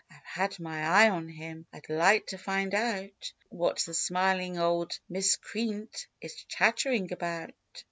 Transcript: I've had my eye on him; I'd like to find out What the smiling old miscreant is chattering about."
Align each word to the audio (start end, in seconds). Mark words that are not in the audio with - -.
I've 0.09 0.17
had 0.23 0.59
my 0.59 0.83
eye 0.87 1.09
on 1.11 1.27
him; 1.29 1.67
I'd 1.71 1.87
like 1.87 2.25
to 2.29 2.39
find 2.39 2.73
out 2.73 3.33
What 3.49 3.77
the 3.81 3.93
smiling 3.93 4.57
old 4.57 4.97
miscreant 5.07 6.07
is 6.19 6.43
chattering 6.47 7.13
about." 7.13 7.51